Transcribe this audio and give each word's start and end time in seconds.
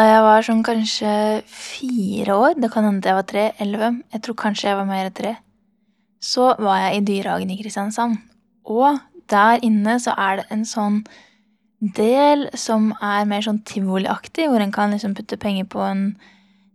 Da 0.00 0.06
jeg 0.06 0.20
var 0.24 0.44
sånn 0.46 0.60
kanskje 0.64 1.10
fire 1.52 2.32
år, 2.32 2.54
det 2.56 2.70
kan 2.72 2.86
hende 2.88 3.04
jeg 3.04 3.16
var 3.18 3.24
tre, 3.28 3.42
elleve, 3.60 3.90
jeg 4.14 4.22
tror 4.24 4.36
kanskje 4.40 4.70
jeg 4.70 4.78
var 4.78 4.86
mer 4.88 5.10
tre, 5.12 5.34
så 6.24 6.54
var 6.56 6.78
jeg 6.86 6.94
i 6.94 7.02
Dyrehagen 7.10 7.52
i 7.52 7.58
Kristiansand. 7.58 8.16
Og 8.64 8.96
der 9.28 9.60
inne 9.66 9.98
så 10.00 10.14
er 10.16 10.40
det 10.40 10.46
en 10.56 10.64
sånn 10.64 11.02
del 11.98 12.46
som 12.56 12.94
er 12.96 13.28
mer 13.28 13.44
sånn 13.44 13.60
tivoliaktig, 13.68 14.48
hvor 14.48 14.64
en 14.64 14.72
kan 14.72 14.96
liksom 14.96 15.18
putte 15.18 15.36
penger 15.42 15.68
på 15.68 15.84
en 15.84 16.02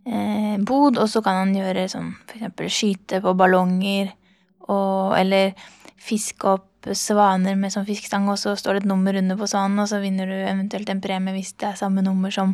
eh, 0.05 0.61
bod, 0.61 1.01
og 1.01 1.09
så 1.09 1.25
kan 1.25 1.41
han 1.41 1.57
gjøre 1.57 1.87
sånn 1.95 2.13
for 2.27 2.37
eksempel 2.37 2.69
skyte 2.77 3.23
på 3.25 3.33
ballonger, 3.41 4.13
og, 4.69 5.17
eller 5.17 5.57
fiske 5.97 6.53
opp 6.53 6.93
svaner 6.93 7.57
med 7.57 7.73
sånn 7.73 7.89
fiskestang, 7.89 8.29
og 8.29 8.37
så 8.37 8.53
står 8.53 8.77
det 8.77 8.85
et 8.85 8.93
nummer 8.93 9.17
under 9.17 9.41
på 9.41 9.49
svanen, 9.49 9.81
og 9.81 9.89
så 9.89 10.03
vinner 10.05 10.29
du 10.29 10.37
eventuelt 10.37 10.93
en 10.93 11.01
premie 11.01 11.39
hvis 11.39 11.55
det 11.57 11.71
er 11.73 11.85
samme 11.87 12.05
nummer 12.05 12.29
som 12.29 12.53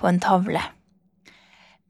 på 0.00 0.08
en 0.08 0.20
tavle. 0.22 0.62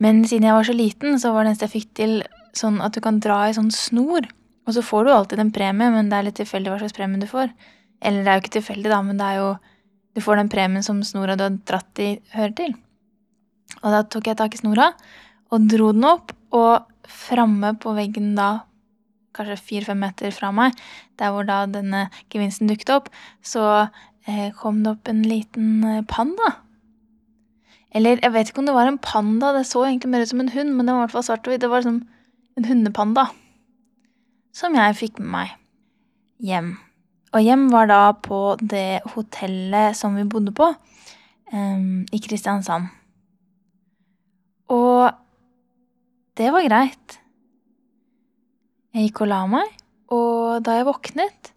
Men 0.01 0.23
siden 0.25 0.49
jeg 0.49 0.57
var 0.57 0.67
så 0.67 0.77
liten, 0.77 1.19
så 1.21 1.33
var 1.33 1.45
det 1.45 1.53
eneste 1.53 1.69
jeg 1.69 1.77
fikk 1.77 1.91
til 2.01 2.15
sånn 2.57 2.81
at 2.83 2.97
du 2.97 3.03
kan 3.05 3.21
dra 3.23 3.45
i 3.47 3.57
sånn 3.57 3.71
snor, 3.75 4.27
og 4.67 4.77
så 4.77 4.83
får 4.85 5.07
du 5.07 5.13
alltid 5.15 5.43
en 5.43 5.53
premie, 5.55 5.91
men 5.93 6.11
det 6.11 6.17
er 6.19 6.27
litt 6.29 6.39
tilfeldig 6.41 6.73
hva 6.73 6.79
slags 6.83 6.97
premie 6.97 7.21
du 7.21 7.29
får. 7.31 7.53
Eller 8.01 8.25
det 8.25 8.31
er 8.31 8.39
jo 8.39 8.45
ikke 8.45 8.57
tilfeldig, 8.59 8.91
da, 8.93 9.01
men 9.05 9.21
det 9.21 9.27
er 9.27 9.43
jo 9.43 9.51
Du 10.11 10.19
får 10.19 10.41
den 10.41 10.49
premien 10.51 10.83
som 10.83 11.05
snora 11.07 11.37
du 11.39 11.45
har 11.45 11.59
dratt 11.71 12.01
i, 12.03 12.17
hører 12.33 12.55
til. 12.59 12.73
Og 13.79 13.93
da 13.95 14.01
tok 14.03 14.27
jeg 14.27 14.39
tak 14.41 14.57
i 14.57 14.59
snora 14.59 14.89
og 15.55 15.69
dro 15.71 15.93
den 15.95 16.03
opp, 16.03 16.33
og 16.51 16.89
framme 17.07 17.77
på 17.79 17.93
veggen 17.95 18.33
da, 18.35 18.65
kanskje 19.39 19.55
fire-fem 19.69 20.03
meter 20.03 20.35
fra 20.35 20.51
meg, 20.51 20.75
der 21.15 21.31
hvor 21.31 21.47
da 21.47 21.61
denne 21.71 22.09
gevinsten 22.27 22.67
dukket 22.67 22.91
opp, 22.91 23.09
så 23.39 23.87
eh, 24.27 24.51
kom 24.59 24.83
det 24.83 24.97
opp 24.97 25.11
en 25.11 25.23
liten 25.23 25.71
eh, 25.87 26.03
panda 26.11 26.57
eller 27.91 28.21
jeg 28.23 28.33
vet 28.35 28.51
ikke 28.51 28.63
om 28.63 28.69
det 28.69 28.77
var 28.77 28.87
en 28.87 29.01
panda, 29.03 29.51
det 29.57 29.65
så 29.67 29.83
egentlig 29.87 30.13
mer 30.13 30.23
ut 30.23 30.31
som 30.31 30.43
en 30.43 30.53
hund, 30.55 30.75
men 30.75 30.87
det 30.87 30.95
var 30.95 31.01
i 31.01 31.07
hvert 31.09 31.17
fall 31.17 31.27
svart 31.27 31.47
og 31.47 31.53
hvitt. 31.53 31.63
Det 31.65 31.71
var 31.71 31.83
liksom 31.83 32.03
en 32.61 32.69
hundepanda. 32.69 33.25
Som 34.55 34.77
jeg 34.79 34.99
fikk 34.99 35.19
med 35.19 35.31
meg 35.35 35.57
hjem. 36.47 36.71
Og 37.35 37.43
hjem 37.47 37.67
var 37.71 37.91
da 37.91 38.01
på 38.15 38.41
det 38.63 39.03
hotellet 39.15 39.99
som 39.99 40.17
vi 40.19 40.27
bodde 40.27 40.55
på, 40.55 40.71
um, 41.53 42.07
i 42.11 42.23
Kristiansand. 42.23 42.91
Og 44.71 45.11
det 46.39 46.51
var 46.55 46.67
greit. 46.67 47.19
Jeg 48.95 49.09
gikk 49.11 49.25
og 49.25 49.31
la 49.31 49.45
meg, 49.51 49.75
og 50.11 50.63
da 50.67 50.79
jeg 50.79 50.87
våknet, 50.87 51.53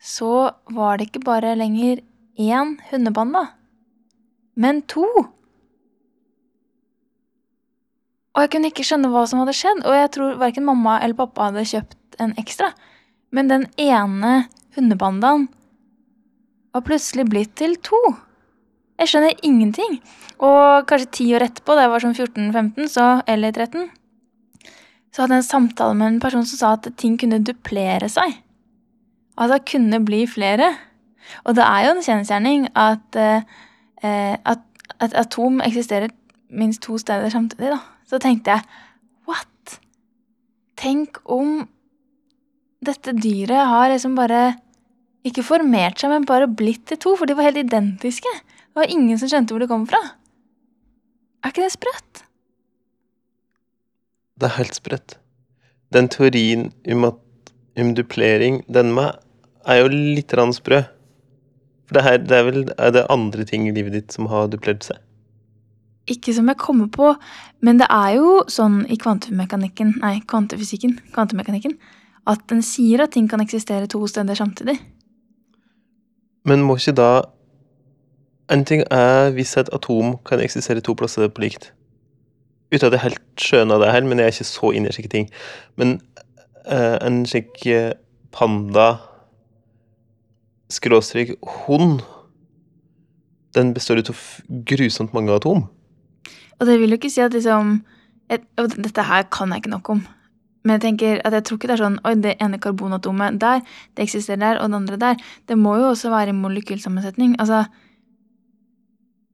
så 0.00 0.50
var 0.70 0.98
det 0.98 1.10
ikke 1.10 1.26
bare 1.26 1.56
lenger 1.58 2.02
én 2.40 2.76
hundepanda 2.90 3.48
men 4.56 4.82
to. 4.90 5.06
Og 8.30 8.44
jeg 8.44 8.52
kunne 8.54 8.70
ikke 8.70 8.86
skjønne 8.86 9.10
hva 9.12 9.26
som 9.28 9.42
hadde 9.42 9.56
skjedd, 9.58 9.84
og 9.84 9.96
jeg 9.96 10.10
tror 10.16 10.40
verken 10.40 10.66
mamma 10.66 10.98
eller 11.02 11.18
pappa 11.18 11.50
hadde 11.50 11.66
kjøpt 11.68 12.20
en 12.22 12.34
ekstra. 12.40 12.70
Men 13.34 13.50
den 13.50 13.66
ene 13.80 14.46
hundepandaen 14.76 15.48
var 16.74 16.84
plutselig 16.86 17.26
blitt 17.30 17.56
til 17.58 17.74
to. 17.82 17.98
Jeg 19.00 19.10
skjønner 19.10 19.46
ingenting. 19.46 19.98
Og 20.40 20.86
kanskje 20.88 21.14
ti 21.16 21.26
år 21.36 21.46
etterpå, 21.48 21.74
da 21.76 21.86
jeg 21.86 21.92
var 21.92 22.04
sånn 22.04 22.16
14-15, 22.16 22.90
så, 22.92 23.06
eller 23.30 23.54
13, 23.56 23.88
så 25.10 25.24
hadde 25.24 25.36
jeg 25.36 25.42
en 25.42 25.48
samtale 25.48 25.96
med 25.98 26.14
en 26.14 26.22
person 26.22 26.46
som 26.46 26.60
sa 26.60 26.74
at 26.76 26.86
ting 27.00 27.16
kunne 27.20 27.42
duplere 27.44 28.08
seg. 28.12 28.38
At 29.36 29.48
Altså 29.48 29.74
kunne 29.74 30.02
bli 30.04 30.26
flere. 30.28 30.68
Og 31.44 31.56
det 31.56 31.64
er 31.64 31.86
jo 31.86 31.94
en 31.94 32.04
kjensgjerning 32.04 32.68
at 32.78 33.16
eh, 33.16 33.46
at 34.06 34.64
et 35.00 35.14
atom 35.16 35.60
eksisterer 35.64 36.12
minst 36.50 36.82
to 36.82 36.98
steder 36.98 37.30
samtidig, 37.32 37.74
da. 37.74 37.80
Så 38.08 38.18
tenkte 38.22 38.56
jeg 38.56 38.64
what? 39.28 39.76
Tenk 40.80 41.20
om 41.30 41.68
dette 42.84 43.12
dyret 43.12 43.68
har 43.68 43.90
liksom 43.92 44.16
bare 44.16 44.54
ikke 45.26 45.44
formert 45.44 46.00
seg, 46.00 46.12
men 46.14 46.28
bare 46.28 46.48
blitt 46.48 46.86
til 46.88 47.00
to, 47.00 47.14
for 47.18 47.28
de 47.28 47.36
var 47.36 47.50
helt 47.50 47.60
identiske. 47.60 48.30
Det 48.70 48.78
var 48.78 48.92
ingen 48.92 49.18
som 49.20 49.28
skjønte 49.28 49.52
hvor 49.52 49.62
de 49.62 49.68
kom 49.70 49.84
fra. 49.88 50.00
Er 51.44 51.52
ikke 51.52 51.64
det 51.66 51.74
sprøtt? 51.74 52.22
Det 54.40 54.48
er 54.48 54.56
helt 54.56 54.76
sprøtt. 54.76 55.16
Den 55.92 56.08
teorien 56.08 56.70
om, 56.88 57.04
at, 57.10 57.52
om 57.80 57.92
duplering, 57.96 58.62
den 58.72 58.94
med, 58.96 59.18
er 59.68 59.82
jo 59.82 59.90
litt 59.92 60.32
sprø. 60.56 60.84
For 61.90 61.98
det, 61.98 62.02
her, 62.06 62.18
det 62.22 62.36
er 62.36 62.44
vel 62.46 62.60
er 62.78 62.92
det 62.94 63.08
andre 63.10 63.42
ting 63.42 63.64
i 63.66 63.72
livet 63.74 63.96
ditt 63.96 64.14
som 64.14 64.28
har 64.30 64.46
duplert 64.46 64.84
seg? 64.86 65.00
Ikke 66.10 66.30
som 66.36 66.46
jeg 66.46 66.58
kommer 66.62 66.86
på, 66.94 67.08
men 67.66 67.80
det 67.80 67.88
er 67.90 68.12
jo 68.14 68.36
sånn 68.46 68.84
i 68.86 68.98
kvantemekanikken, 68.98 69.96
nei, 69.98 70.20
kvantefysikken, 70.30 70.94
kvantemekanikken, 71.10 71.74
at 72.30 72.46
den 72.52 72.62
sier 72.62 73.02
at 73.02 73.16
ting 73.16 73.26
kan 73.26 73.42
eksistere 73.42 73.90
to 73.90 74.04
steder 74.06 74.38
samtidig. 74.38 74.76
Men 76.46 76.62
må 76.62 76.78
ikke 76.78 76.96
da 77.02 77.10
En 78.50 78.64
ting 78.66 78.80
er 78.90 79.28
hvis 79.30 79.52
et 79.60 79.68
atom 79.70 80.16
kan 80.26 80.40
eksistere 80.42 80.82
to 80.82 80.96
plasser 80.98 81.28
på 81.30 81.44
likt. 81.44 81.68
Uten 82.72 82.88
at 82.88 82.96
jeg 82.96 83.02
helt 83.04 83.20
skjønner 83.38 83.78
det 83.78 83.92
her, 83.92 84.02
men 84.02 84.18
jeg 84.18 84.26
er 84.26 84.34
ikke 84.34 84.46
så 84.48 84.72
inne 84.74 84.90
i 84.90 84.94
slike 84.96 85.10
ting. 85.12 85.28
Men 85.78 86.00
uh, 86.66 86.96
en 86.98 87.20
slik 87.30 87.62
uh, 87.70 87.92
panda 88.34 88.88
skråstrek 90.70 91.34
hund, 91.66 92.04
den 93.56 93.74
består 93.74 94.00
ut 94.00 94.12
av 94.12 94.20
grusomt 94.68 95.14
mange 95.16 95.34
atom. 95.34 95.66
Og 96.60 96.68
det 96.68 96.78
vil 96.78 96.92
jo 96.92 97.00
ikke 97.00 97.10
si 97.12 97.22
at 97.24 97.34
liksom 97.34 97.80
jeg, 98.30 98.44
og 98.62 98.76
Dette 98.78 99.02
her 99.08 99.24
kan 99.32 99.50
jeg 99.50 99.64
ikke 99.64 99.72
nok 99.72 99.90
om. 99.96 100.02
Men 100.62 100.76
jeg 100.76 100.82
tenker 100.84 101.20
at 101.24 101.34
jeg 101.34 101.46
tror 101.46 101.58
ikke 101.58 101.70
det 101.70 101.76
er 101.78 101.82
sånn 101.82 102.00
Oi, 102.06 102.14
det 102.20 102.36
ene 102.44 102.60
karbonatomet 102.62 103.38
der, 103.42 103.62
det 103.96 104.04
eksisterer 104.06 104.42
der, 104.42 104.60
og 104.60 104.70
det 104.70 104.80
andre 104.80 104.98
der. 105.00 105.22
Det 105.48 105.56
må 105.58 105.76
jo 105.80 105.88
også 105.90 106.12
være 106.12 106.34
i 106.34 106.36
molekylsammensetning. 106.36 107.34
Altså 107.40 107.64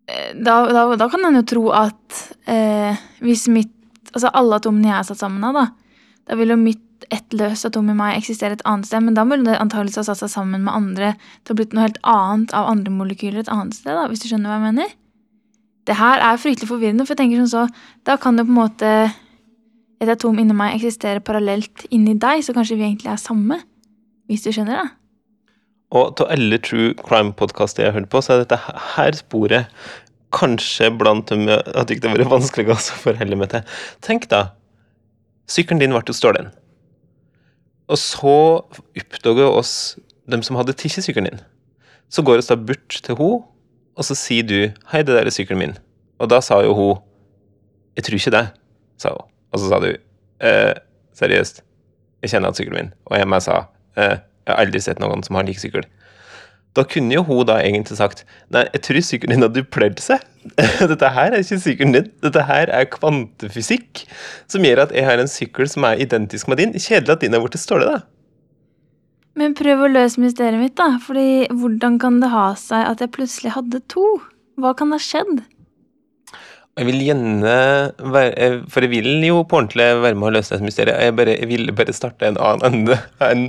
eh, 0.08 0.32
da, 0.38 0.60
da, 0.72 0.86
da 0.97 1.10
kan 1.12 1.26
en 1.28 1.41
jo 1.42 1.47
tro 1.50 1.64
at 1.76 2.22
eh, 2.48 3.06
hvis 3.24 3.48
mitt 3.53 3.72
Altså 4.16 4.30
alle 4.38 4.56
atomene 4.56 4.86
jeg 4.86 4.97
er 4.97 5.04
satt 5.04 5.18
sammen 5.20 5.42
av, 5.44 5.53
da, 5.53 5.98
da 6.30 6.36
vil 6.38 6.54
jo 6.54 6.56
mitt 6.56 6.85
ett 7.12 7.34
løst 7.37 7.67
atom 7.69 7.91
i 7.93 7.97
meg 7.97 8.17
eksisterer 8.17 8.57
et 8.57 8.65
annet 8.69 8.89
sted, 8.89 9.03
men 9.05 9.17
da 9.17 9.25
burde 9.29 9.47
det 9.49 9.59
antakeligvis 9.61 9.99
ha 10.01 10.07
satt 10.09 10.23
seg 10.23 10.33
sammen 10.33 10.65
med 10.67 10.75
andre 10.75 11.12
til 11.45 11.55
å 11.55 11.59
blitt 11.59 11.75
noe 11.77 11.87
helt 11.87 12.01
annet 12.07 12.55
av 12.57 12.71
andre 12.71 12.95
molekyler 12.95 13.43
et 13.43 13.53
annet 13.53 13.77
sted, 13.77 13.93
da, 13.93 14.07
hvis 14.11 14.25
du 14.25 14.31
skjønner 14.31 14.53
hva 14.53 14.59
jeg 14.59 14.67
mener? 14.71 14.97
Det 15.87 15.99
her 16.01 16.25
er 16.25 16.41
fryktelig 16.43 16.71
forvirrende, 16.71 17.07
for 17.07 17.15
jeg 17.15 17.23
tenker 17.23 17.43
sånn 17.45 17.53
så, 17.53 17.67
da 18.09 18.17
kan 18.21 18.39
jo 18.41 18.47
på 18.47 18.55
en 18.55 18.61
måte 18.61 18.93
et 20.03 20.12
atom 20.12 20.39
inni 20.43 20.57
meg 20.57 20.77
eksistere 20.77 21.23
parallelt 21.25 21.87
inni 21.95 22.17
deg, 22.21 22.43
så 22.45 22.55
kanskje 22.57 22.79
vi 22.81 22.89
egentlig 22.89 23.13
er 23.13 23.21
samme, 23.23 23.61
hvis 24.27 24.45
du 24.45 24.51
skjønner 24.53 24.83
det? 24.83 24.89
Og 25.95 26.17
til 26.19 26.33
alle 26.34 26.59
true 26.59 26.97
crime-podkaster 26.99 27.84
jeg 27.84 27.93
har 27.93 28.01
hørt 28.01 28.11
på, 28.11 28.21
så 28.25 28.34
er 28.34 28.43
dette 28.43 28.59
her 28.97 29.17
sporet 29.17 29.71
kanskje 30.34 30.91
blant 30.99 31.31
dem 31.31 31.47
at 31.49 31.87
det 31.87 31.97
ikke 31.97 32.13
vært 32.17 32.33
vanskeligst 32.34 32.93
å 32.93 33.03
forholde 33.05 33.39
meg 33.39 33.53
til. 33.53 33.77
Tenk 34.05 34.27
da, 34.33 34.49
sykkelen 35.49 35.81
din 35.84 35.95
ble 35.95 36.03
jo 36.09 36.17
stjålet. 36.17 36.51
Og 37.86 37.98
så 37.98 38.36
oppdager 38.98 39.50
oss 39.50 39.97
dem 40.30 40.42
som 40.42 40.58
hadde 40.58 40.74
tatt 40.74 41.04
sykkelen 41.04 41.30
din. 41.30 41.42
Så 42.10 42.22
går 42.22 42.41
vi 42.41 42.47
da 42.48 42.56
bort 42.58 42.98
til 43.02 43.19
henne, 43.19 43.44
og 43.97 44.04
så 44.04 44.14
sier 44.14 44.42
du 44.42 44.72
'Hei, 44.91 45.02
det 45.02 45.14
der 45.14 45.26
er 45.26 45.30
sykkelen 45.30 45.62
min'. 45.62 45.78
Og 46.19 46.30
da 46.30 46.41
sa 46.41 46.60
jo 46.60 46.74
hun 46.74 46.97
'Jeg 47.97 48.04
tror 48.04 48.14
ikke 48.14 48.30
det', 48.30 48.48
sa 48.98 49.08
hun. 49.08 49.28
Og 49.52 49.58
så 49.58 49.69
sa 49.69 49.78
du 49.78 49.97
eh, 50.41 50.74
'Seriøst, 51.14 51.62
jeg 52.22 52.30
kjenner 52.30 52.48
igjen 52.48 52.54
sykkelen 52.54 52.78
min'. 52.78 52.92
Og 53.06 53.19
jeg 53.19 53.42
sa 53.42 53.64
eh, 53.97 54.18
'Jeg 54.47 54.54
har 54.54 54.56
aldri 54.56 54.80
sett 54.80 54.98
noen 54.98 55.22
som 55.22 55.36
har 55.36 55.42
lik 55.42 55.58
sykkel'. 55.58 55.86
Da 56.76 56.84
kunne 56.84 57.14
jo 57.14 57.22
hun 57.25 57.47
da 57.48 57.56
egentlig 57.64 57.97
sagt 57.97 58.25
Nei, 58.53 58.66
jeg 58.75 58.82
tror 58.84 59.04
sykkelen 59.09 59.38
din 59.38 59.47
har 59.47 59.53
duplert 59.54 60.03
seg. 60.04 60.25
Dette 60.92 61.12
her 61.14 61.32
er 61.32 61.41
ikke 61.41 61.60
sykkelen 61.62 61.97
din. 61.97 62.10
Dette 62.24 62.45
her 62.48 62.71
er 62.72 62.91
kvantefysikk 62.92 64.04
som 64.51 64.66
gjør 64.66 64.84
at 64.84 64.92
jeg 64.95 65.09
har 65.09 65.22
en 65.22 65.30
sykkel 65.30 65.71
som 65.72 65.89
er 65.89 66.03
identisk 66.04 66.51
med 66.53 66.60
din. 66.60 66.77
Kjedelig 66.77 67.16
at 67.16 67.24
din 67.24 67.36
er 67.36 67.42
blitt 67.42 67.59
ståle, 67.60 67.89
da. 67.89 68.04
Men 69.36 69.53
prøv 69.56 69.84
å 69.84 69.91
løse 69.92 70.21
mysteriet 70.21 70.60
mitt, 70.60 70.77
da. 70.78 70.97
Fordi 71.03 71.48
hvordan 71.53 71.98
kan 72.01 72.21
det 72.22 72.33
ha 72.33 72.48
seg 72.60 72.86
at 72.89 73.04
jeg 73.04 73.12
plutselig 73.16 73.56
hadde 73.56 73.83
to? 73.92 74.04
Hva 74.60 74.72
kan 74.77 74.92
ha 74.95 75.01
skjedd? 75.03 75.45
Jeg 76.77 76.89
vil 76.91 77.03
gjerne 77.06 77.53
være 78.12 78.48
For 78.68 78.84
jeg 78.84 78.92
vil 78.92 79.24
jo 79.24 79.41
på 79.48 79.56
ordentlig 79.62 79.86
være 80.03 80.16
med 80.16 80.28
å 80.28 80.34
løse 80.36 80.56
et 80.56 80.65
mysteriet. 80.65 81.01
Jeg, 81.04 81.16
bare, 81.16 81.39
jeg 81.41 81.48
ville 81.48 81.77
bare 81.77 81.97
starte 81.97 82.28
en 82.28 82.41
annen 82.41 82.68
ende 82.68 83.01
enn 83.24 83.48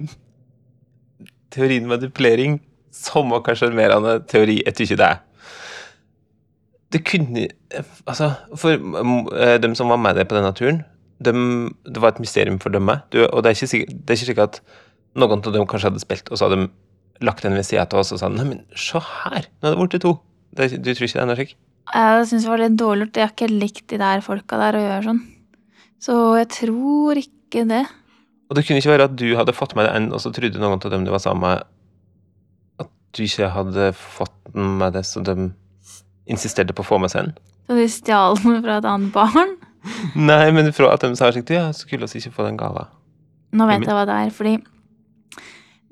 teorien 1.52 1.88
med 1.88 2.04
duplering. 2.04 2.60
Som 2.98 3.32
var 3.34 3.46
kanskje 3.46 3.72
mer 3.76 3.94
av 3.96 4.06
en 4.08 4.28
teori. 4.28 4.60
Jeg 4.66 4.76
ikke 4.88 5.00
det 5.00 5.10
er 5.12 5.24
det 6.94 7.04
kunne 7.08 7.48
Altså, 8.08 8.32
for 8.56 8.78
uh, 8.80 9.58
dem 9.62 9.76
som 9.76 9.92
var 9.92 10.00
med 10.02 10.16
deg 10.16 10.28
på 10.30 10.38
denne 10.38 10.54
turen, 10.56 10.82
dem, 11.24 11.40
det 11.84 12.02
var 12.02 12.14
et 12.14 12.22
mysterium 12.24 12.60
for 12.64 12.74
dem. 12.74 12.90
Du, 13.12 13.24
og 13.26 13.44
det 13.44 13.52
er, 13.52 13.58
ikke 13.58 13.72
sikkert, 13.74 13.96
det 13.98 14.14
er 14.14 14.20
ikke 14.20 14.30
sikkert 14.30 14.60
at 14.60 14.62
noen 15.18 15.42
av 15.42 15.54
dem 15.56 15.68
kanskje 15.68 15.90
hadde 15.90 16.04
spilt, 16.04 16.30
og 16.30 16.40
så 16.40 16.48
hadde 16.48 16.62
de 16.62 17.26
lagt 17.26 17.44
den 17.44 17.58
ved 17.58 17.66
sida 17.66 17.88
av 17.88 18.04
oss 18.04 18.14
og 18.14 18.22
sa 18.22 18.30
Nei, 18.30 18.46
men 18.46 18.60
se 18.78 19.02
her, 19.02 19.48
nå 19.58 19.68
er 19.68 19.74
det 19.74 19.82
blitt 19.82 20.04
to. 20.04 20.14
Det, 20.56 20.70
du 20.78 20.92
tror 20.94 21.08
ikke 21.08 21.18
det 21.18 21.24
er 21.24 21.30
noe 21.32 21.40
slik? 21.40 21.56
Jeg 21.88 22.28
syns 22.30 22.46
det 22.46 22.52
var 22.52 22.62
litt 22.62 22.78
dårlig 22.80 23.08
gjort. 23.08 23.18
Jeg 23.18 23.26
har 23.26 23.34
ikke 23.34 23.50
likt 23.52 23.86
de 23.92 24.00
der 24.02 24.24
folka 24.24 24.60
der 24.62 24.78
å 24.78 24.84
gjøre 24.84 25.06
sånn. 25.08 25.24
Så 26.04 26.16
jeg 26.38 26.50
tror 26.54 27.20
ikke 27.24 27.64
det. 27.68 27.84
Og 28.48 28.56
det 28.56 28.64
kunne 28.68 28.80
ikke 28.80 28.94
være 28.94 29.08
at 29.10 29.18
du 29.20 29.28
hadde 29.40 29.56
fått 29.56 29.74
med 29.76 29.88
deg 29.88 29.98
en, 29.98 30.12
og 30.16 30.22
så 30.24 30.32
trodde 30.36 30.62
noen 30.62 30.78
av 30.78 30.94
dem 30.94 31.08
du 31.08 31.12
var 31.12 31.24
sammen 31.24 31.44
med, 31.48 31.74
du 33.16 33.24
ikke 33.26 33.52
hadde 33.54 33.92
fått 33.98 34.36
med 34.54 34.98
det, 34.98 35.06
så 35.08 35.24
de 35.26 35.52
insisterte 36.28 36.76
på 36.76 36.84
å 36.84 36.90
få 36.92 37.00
med 37.02 37.14
seg 37.14 37.28
den? 37.30 37.38
Så 37.68 37.78
de 37.78 37.88
stjal 37.92 38.40
den 38.44 38.62
fra 38.64 38.80
et 38.80 38.88
annet 38.88 39.14
barn? 39.16 39.56
Nei, 40.16 40.48
men 40.56 40.72
fra 40.76 40.94
at 40.96 41.06
de 41.06 41.14
sa 41.20 41.32
slik, 41.32 41.52
ja, 41.54 41.70
skulle 41.76 42.10
vi 42.12 42.22
ikke 42.22 42.36
få 42.36 42.48
den 42.48 42.60
gava. 42.60 42.88
Nå 43.56 43.68
vet 43.70 43.86
jeg 43.88 43.96
hva 43.96 44.04
det 44.08 44.18
er, 44.26 44.34
fordi 44.36 44.58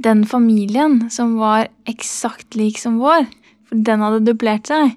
den 0.04 0.26
familien 0.28 1.06
som 1.14 1.38
var 1.40 1.70
eksakt 1.88 2.58
lik 2.60 2.80
som 2.82 3.00
vår, 3.00 3.30
for 3.66 3.84
den 3.88 4.04
hadde 4.04 4.26
dublert 4.28 4.68
seg, 4.68 4.96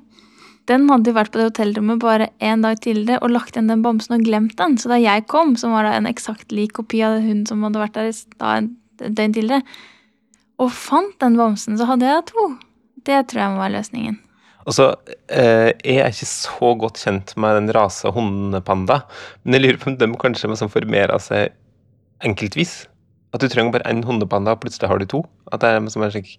den 0.68 0.88
hadde 0.90 1.12
jo 1.12 1.16
vært 1.16 1.32
på 1.32 1.40
det 1.40 1.46
hotellrommet 1.48 2.00
bare 2.02 2.26
en 2.44 2.64
dag 2.66 2.80
tidligere 2.84 3.22
og 3.24 3.32
lagt 3.32 3.54
igjen 3.54 3.70
den 3.70 3.84
bamsen 3.84 4.18
og 4.18 4.26
glemt 4.26 4.58
den. 4.58 4.76
Så 4.76 4.90
da 4.90 4.98
jeg 5.00 5.24
kom, 5.30 5.54
som 5.56 5.72
var 5.72 5.86
da 5.88 5.94
en 5.96 6.08
eksakt 6.10 6.52
lik 6.52 6.74
kopi 6.76 7.00
av 7.06 7.22
hun 7.24 7.46
som 7.48 7.62
hadde 7.64 7.80
vært 7.80 7.96
der 7.96 8.10
da 8.36 8.58
en 8.58 8.74
døgn 9.00 9.36
tidligere, 9.36 9.62
og 10.58 10.72
fant 10.74 11.14
den 11.22 11.36
bamsen, 11.38 11.78
så 11.78 11.86
hadde 11.88 12.08
jeg 12.08 12.26
to. 12.32 12.48
Det 13.06 13.22
tror 13.30 13.44
jeg 13.44 13.54
må 13.54 13.62
være 13.62 13.76
løsningen. 13.78 14.18
Og 14.68 14.74
så 14.76 14.90
eh, 15.32 15.70
er 15.72 16.00
jeg 16.02 16.12
ikke 16.12 16.28
så 16.28 16.74
godt 16.82 17.00
kjent 17.00 17.32
med 17.40 17.56
den 17.56 17.72
rase 17.72 18.10
hundepanda, 18.12 19.00
men 19.42 19.56
jeg 19.56 19.64
lurer 19.64 19.80
på 19.80 19.90
om 19.92 19.96
de 20.00 20.08
kanskje 20.20 20.50
må 20.50 20.58
formere 20.68 21.16
seg 21.24 21.54
enkeltvis. 22.26 22.82
At 23.32 23.44
du 23.44 23.48
trenger 23.48 23.72
bare 23.76 23.88
én 23.88 24.02
hundepanda, 24.04 24.52
og 24.52 24.62
plutselig 24.64 24.90
har 24.90 25.00
du 25.00 25.06
to. 25.08 25.22
At 25.52 25.62
det 25.62 25.70
er 25.72 25.88
som 25.92 26.04
en 26.04 26.12
slik 26.12 26.34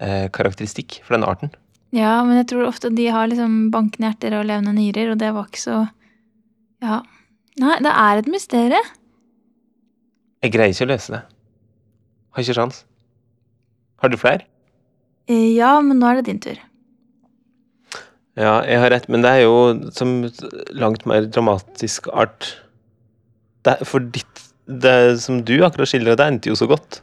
eh, 0.00 0.26
karakteristikk 0.34 1.00
for 1.04 1.14
den 1.14 1.26
arten. 1.28 1.52
Ja, 1.94 2.18
men 2.26 2.40
jeg 2.40 2.50
tror 2.50 2.66
ofte 2.68 2.90
de 2.92 3.06
har 3.14 3.30
liksom 3.30 3.70
bankende 3.72 4.10
hjerter 4.10 4.40
og 4.40 4.48
levende 4.48 4.74
nyrer, 4.76 5.12
og 5.12 5.22
det 5.22 5.32
var 5.36 5.48
ikke 5.50 5.64
så 5.66 5.78
Ja. 6.82 7.02
Nei, 7.58 7.74
det 7.82 7.90
er 7.90 8.20
et 8.20 8.28
mysterium. 8.30 8.90
Jeg 10.44 10.52
greier 10.54 10.70
ikke 10.70 10.86
å 10.86 10.92
løse 10.92 11.14
det. 11.16 11.22
Har 12.30 12.44
ikke 12.44 12.54
sjans. 12.54 12.84
Har 14.02 14.12
du 14.12 14.16
flere? 14.20 14.44
Eh, 15.28 15.54
Ja, 15.56 15.80
men 15.84 15.98
nå 16.00 16.06
er 16.10 16.20
det 16.20 16.28
din 16.30 16.40
tur. 16.40 16.58
Ja, 18.38 18.60
jeg 18.62 18.78
har 18.78 18.92
rett, 18.94 19.08
men 19.10 19.24
det 19.24 19.30
er 19.34 19.40
jo 19.48 19.90
som 19.90 20.12
langt 20.78 21.04
mer 21.10 21.26
dramatisk 21.26 22.06
art. 22.14 22.52
Det 23.66 23.80
for 23.88 23.98
ditt 24.14 24.44
Det 24.68 25.16
som 25.18 25.40
du 25.48 25.54
akkurat 25.64 25.88
skildra, 25.88 26.12
det 26.14 26.26
endte 26.28 26.50
jo 26.50 26.54
så 26.54 26.66
godt. 26.68 27.00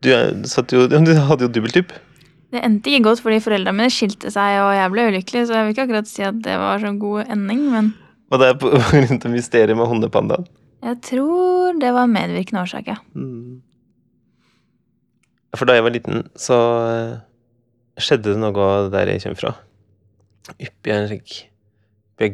Du, 0.00 0.08
satt 0.48 0.72
jo, 0.72 0.86
du 0.88 0.96
hadde 0.96 1.44
jo 1.44 1.50
dobbelttyp. 1.52 1.90
Det 2.48 2.62
endte 2.64 2.88
ikke 2.88 3.04
godt 3.10 3.20
fordi 3.20 3.42
foreldrene 3.44 3.76
mine 3.76 3.92
skilte 3.92 4.30
seg, 4.32 4.54
og 4.64 4.70
jeg 4.72 4.92
ble 4.94 5.04
ulykkelig, 5.10 5.42
så 5.50 5.58
jeg 5.58 5.66
vil 5.66 5.74
ikke 5.74 5.84
akkurat 5.84 6.08
si 6.08 6.24
at 6.24 6.38
det 6.46 6.54
var 6.56 6.80
så 6.80 6.94
god 6.96 7.28
ending, 7.34 7.66
men 7.74 7.90
Og 8.32 8.40
det 8.40 8.48
er 8.48 8.56
på 8.62 8.70
grunn 8.88 9.20
av 9.20 9.30
mysteriet 9.34 9.76
med 9.76 9.86
hundepandaen. 9.90 10.48
jeg 10.82 10.96
tror 11.04 11.76
det 11.78 11.92
var 11.92 12.06
medvirkende 12.08 12.62
årsak, 12.64 12.88
ja. 12.88 12.96
Mm. 13.12 13.60
For 15.56 15.68
da 15.68 15.78
jeg 15.78 15.86
var 15.86 15.94
liten, 15.94 16.26
så 16.36 16.56
eh, 16.88 17.14
skjedde 18.00 18.34
det 18.34 18.40
noe 18.42 18.88
der 18.92 19.12
jeg 19.12 19.24
kommer 19.24 19.40
fra. 19.40 19.54
Oppi 20.58 20.92
en 20.92 21.08
slik 21.08 21.38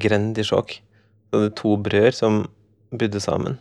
grend 0.02 0.38
i 0.40 0.46
Skjåk. 0.46 0.78
Så 1.30 1.38
hadde 1.38 1.54
to 1.58 1.76
brødre 1.82 2.14
som 2.14 2.44
bodde 2.94 3.20
sammen. 3.22 3.58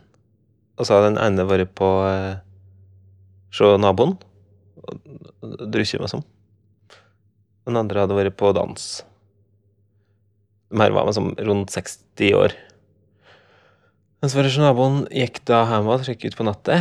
Og 0.77 0.87
så 0.87 0.97
hadde 0.97 1.13
den 1.13 1.21
ene 1.21 1.45
vært 1.49 1.73
på 1.77 1.89
eh, 2.07 2.41
se 3.53 3.69
naboen 3.77 4.15
og 4.83 5.65
drukket 5.71 6.01
meg 6.01 6.11
sånn. 6.11 6.25
Den 7.67 7.79
andre 7.79 8.03
hadde 8.03 8.17
vært 8.17 8.37
på 8.39 8.51
dans. 8.55 8.87
De 10.73 10.81
her 10.81 10.95
var 10.95 11.05
meg 11.07 11.15
som 11.15 11.31
rundt 11.37 11.71
60 11.71 12.33
år. 12.39 12.55
Men 14.19 14.31
så 14.31 14.39
var 14.39 14.47
det 14.47 14.53
så 14.55 14.63
naboen 14.63 15.03
gikk 15.13 15.43
da 15.47 15.61
hjem 15.69 15.91
og 15.93 16.05
sjekket 16.07 16.33
ut 16.33 16.39
på 16.39 16.47
natta. 16.47 16.79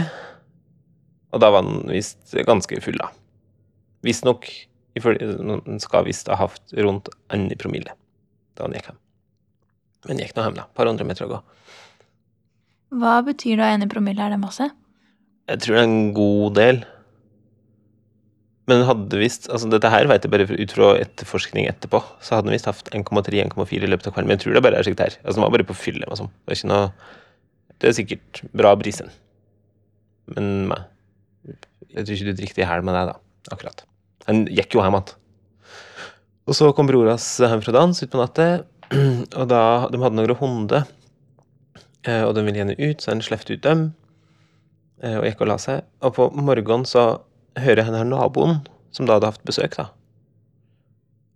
Og 1.32 1.40
da 1.40 1.50
var 1.52 1.64
han 1.64 1.88
visst 1.90 2.34
ganske 2.46 2.80
full, 2.84 2.98
da. 3.00 3.10
Visstnok 4.04 4.48
Han 5.00 5.78
skal 5.80 6.04
visst 6.04 6.28
ha 6.28 6.36
hatt 6.36 6.74
rundt 6.76 7.08
annen 7.32 7.56
promille 7.56 7.94
da 8.58 8.66
han 8.66 8.74
gikk 8.76 8.90
hjem. 8.90 8.98
Men 10.10 10.18
gikk 10.20 10.34
nå 10.36 10.42
hjem, 10.44 10.56
da. 10.58 10.66
Et 10.68 10.76
par 10.76 10.90
hundre 10.90 11.06
meter 11.08 11.24
å 11.24 11.30
gå. 11.30 11.38
Hva 13.00 13.14
betyr 13.24 13.56
da 13.62 13.70
en 13.72 13.86
i 13.86 13.88
promille? 13.88 14.20
Er 14.20 14.34
det 14.34 14.42
masse? 14.42 14.66
Jeg 15.48 15.62
tror 15.64 15.78
det 15.78 15.80
er 15.80 15.88
en 15.88 16.12
god 16.18 16.58
del. 16.58 16.82
Men 18.70 18.84
hadde 18.86 19.18
visst 19.18 19.48
altså 19.50 19.70
Dette 19.72 19.90
her 19.90 20.06
vet 20.10 20.26
jeg 20.26 20.34
bare 20.34 20.46
ut 20.46 20.76
fra 20.76 20.92
etterforskning 21.00 21.66
etterpå. 21.70 22.02
Så 22.20 22.36
hadde 22.36 22.50
han 22.50 22.58
visst 22.58 22.68
hatt 22.68 22.92
1,3-1,4 22.92 23.80
i 23.80 23.90
løpet 23.90 24.10
av 24.10 24.14
kvelden. 24.14 24.28
Men 24.28 24.36
jeg 24.36 24.44
tror 24.44 24.58
det 24.58 24.64
bare 24.68 24.78
er 24.78 24.86
slikt 24.86 25.02
her. 25.02 25.16
Altså, 25.24 25.38
han 25.40 25.46
var 25.48 25.56
bare 25.56 25.68
på 25.72 25.78
fylle. 25.80 26.04
og 26.12 26.20
sånn. 26.20 26.32
Det 26.44 26.60
er 26.60 26.68
noe 26.68 26.92
Det 27.80 27.88
er 27.88 27.96
sikkert 27.96 28.44
bra 28.52 28.76
brisen. 28.78 29.08
Men 30.36 30.52
nei. 30.70 30.82
Jeg 31.46 32.04
tror 32.06 32.14
ikke 32.14 32.28
du 32.28 32.38
drikker 32.38 32.62
i 32.62 32.68
hæl 32.68 32.84
med 32.86 32.96
deg, 32.96 33.10
da. 33.12 33.18
Akkurat. 33.54 33.84
Han 34.28 34.44
gikk 34.46 34.76
jo 34.76 34.84
hjem 34.84 34.96
igjen. 34.96 35.16
Og 36.48 36.58
så 36.58 36.68
kom 36.74 36.88
bror 36.90 37.10
hans 37.10 37.26
hjem 37.42 37.62
fra 37.62 37.74
dans 37.76 38.02
utpå 38.04 38.18
natta, 38.18 38.48
og 39.38 39.46
da 39.48 39.62
De 39.92 40.00
hadde 40.02 40.18
noen 40.18 40.36
hunder, 40.40 40.86
eh, 42.06 42.22
og 42.26 42.34
de 42.36 42.44
ville 42.46 42.60
gjerne 42.60 42.78
ut, 42.78 43.02
så 43.02 43.12
han 43.12 43.24
slapp 43.24 43.46
ut 43.48 43.62
dem 43.64 43.90
eh, 45.02 45.16
og 45.16 45.26
gikk 45.28 45.44
og 45.44 45.52
la 45.52 45.58
seg. 45.62 45.82
Og 46.04 46.14
på 46.18 46.28
morgenen 46.34 46.86
så 46.88 47.22
hører 47.60 47.86
han 47.86 47.98
her 47.98 48.08
naboen, 48.08 48.62
som 48.92 49.08
da 49.08 49.18
hadde 49.18 49.32
hatt 49.32 49.46
besøk, 49.48 49.78
da. 49.78 49.90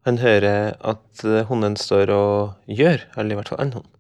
Han 0.06 0.20
hører 0.23 0.76
at 0.87 1.26
eh, 1.26 1.47
hunden 1.49 1.79
står 1.81 2.12
og 2.14 2.70
gjør, 2.70 3.06
eller 3.17 3.35
i 3.35 3.41
hvert 3.41 3.53
fall 3.53 3.62
en 3.64 3.76
hund. 3.79 3.93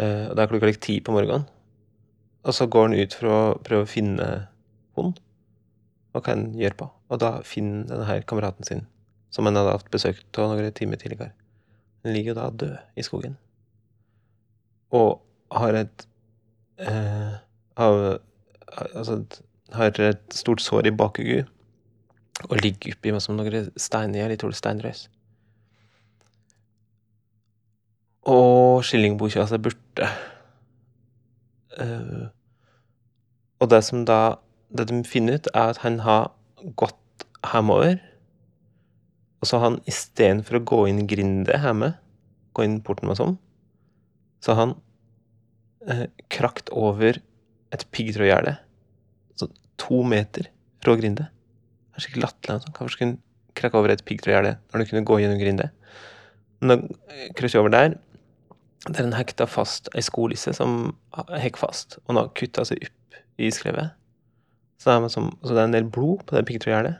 Og 0.00 0.32
det 0.32 0.40
er 0.40 0.48
klokka 0.48 0.68
like 0.70 0.80
ti 0.80 0.94
på 1.04 1.12
morgenen. 1.12 1.42
Og 2.48 2.54
så 2.56 2.64
går 2.72 2.86
han 2.86 2.94
ut 2.96 3.14
for 3.18 3.28
å 3.28 3.40
prøve 3.60 3.84
å 3.84 3.90
finne 3.90 4.28
og 4.98 5.14
hva 6.14 6.22
han 6.26 6.48
gjør 6.58 6.76
på. 6.80 6.88
Og 7.10 7.20
da 7.22 7.36
finner 7.46 7.86
denne 7.90 8.08
her 8.08 8.24
kameraten 8.26 8.66
sin, 8.66 8.86
som 9.30 9.46
han 9.46 9.58
hadde 9.58 9.76
hatt 9.76 9.92
besøk 9.92 10.22
av 10.38 10.50
noen 10.50 10.72
timer 10.74 10.98
tidligere. 11.00 11.32
Han 12.04 12.16
ligger 12.16 12.32
jo 12.32 12.40
da 12.40 12.48
død 12.64 12.98
i 12.98 13.06
skogen. 13.06 13.36
Og 14.96 15.20
har 15.54 15.76
et 15.78 16.06
eh, 16.82 17.38
av, 17.76 18.00
altså, 18.94 19.20
har 19.74 20.02
et 20.02 20.34
stort 20.34 20.62
sår 20.64 20.90
i 20.90 20.94
bakhuget 20.94 21.48
og 22.48 22.60
ligger 22.62 22.96
oppi 22.96 23.12
meg 23.12 23.22
som 23.22 23.36
noen 23.36 23.70
steiner. 23.76 24.32
Jeg 24.32 24.40
tror 24.40 24.54
steinrøys. 24.56 25.06
Og 28.30 28.84
skillingbukja 28.86 29.44
er 29.44 29.62
borte. 29.62 30.08
Uh, 31.80 32.28
og 33.60 33.70
det 33.70 33.80
som 33.86 34.04
da 34.08 34.40
Det 34.70 34.86
de 34.90 35.00
finner 35.06 35.38
ut, 35.38 35.48
er 35.54 35.72
at 35.72 35.82
han 35.84 36.00
har 36.04 36.30
gått 36.78 37.26
hjemover. 37.46 37.98
Og 39.40 39.48
så 39.48 39.58
har 39.58 39.70
han 39.70 39.80
istedenfor 39.88 40.58
å 40.58 40.66
gå 40.68 40.80
inn 40.90 41.06
grindet 41.10 41.64
hjemme, 41.64 41.94
gå 42.56 42.66
inn 42.66 42.80
porten 42.84 43.10
og 43.10 43.18
sånn, 43.18 43.36
så 44.44 44.52
har 44.52 44.60
han 44.60 44.74
eh, 45.88 46.06
krakt 46.32 46.70
over 46.76 47.20
et 47.74 47.86
piggtrådgjerde. 47.94 48.56
Så 49.40 49.48
to 49.80 50.02
meter 50.06 50.50
fra 50.84 50.96
grindet. 51.00 51.32
Det 51.32 52.00
er 52.00 52.06
skikkelig 52.06 52.26
latterlig. 52.26 52.56
Altså. 52.58 52.72
Hvorfor 52.76 52.94
skulle 52.94 53.10
han 53.10 53.18
krakke 53.58 53.80
over 53.80 53.94
et 53.94 54.04
piggtrådgjerde 54.06 54.54
når 54.58 54.82
han 54.82 54.90
kunne 54.90 55.08
gå 55.08 55.18
gjennom 55.22 55.40
grindet? 55.40 55.76
Men 56.60 56.72
da 56.72 57.30
krysser 57.38 57.62
over 57.62 57.72
der. 57.72 57.96
Der 58.88 59.02
han 59.04 59.16
hekta 59.16 59.46
fast 59.48 59.88
ei 59.96 60.04
skolisse 60.04 60.52
som 60.56 60.94
hekk 61.40 61.60
fast, 61.60 61.98
og 62.02 62.12
han 62.12 62.22
har 62.22 62.34
kutta 62.36 62.64
seg 62.68 62.84
opp 62.88 63.18
i 63.40 63.50
skrevet. 63.52 63.96
Så 64.80 64.96
som, 65.12 65.28
så 65.44 65.52
det 65.52 65.60
er 65.60 65.68
en 65.68 65.76
del 65.76 65.88
blod 65.92 66.24
på 66.24 66.36
det 66.36 66.46
piggtrådgjerdet. 66.48 66.94